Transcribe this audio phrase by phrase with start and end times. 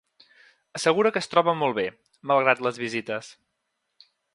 [0.79, 1.85] Assegura que es troba molt bé,
[2.33, 3.33] malgrat les visites.